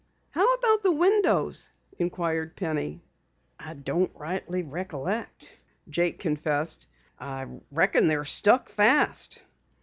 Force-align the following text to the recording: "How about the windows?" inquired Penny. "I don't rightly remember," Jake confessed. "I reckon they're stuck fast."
"How 0.31 0.55
about 0.55 0.81
the 0.81 0.91
windows?" 0.91 1.69
inquired 1.99 2.55
Penny. 2.55 3.03
"I 3.59 3.75
don't 3.75 4.09
rightly 4.15 4.63
remember," 4.63 5.27
Jake 5.89 6.17
confessed. 6.17 6.87
"I 7.19 7.45
reckon 7.71 8.07
they're 8.07 8.25
stuck 8.25 8.67
fast." 8.69 9.43